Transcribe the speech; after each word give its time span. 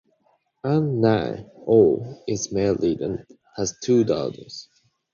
Aung 0.71 0.89
Naing 1.03 1.45
Oo 1.69 1.93
is 2.33 2.51
married 2.51 3.01
and 3.05 3.15
has 3.55 3.77
two 3.83 4.03
daughters. 4.03 4.67